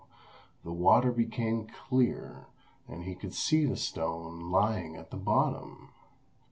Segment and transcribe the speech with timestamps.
[0.63, 2.47] the water became clear,
[2.87, 5.93] and he could see the stone lying at the bottom.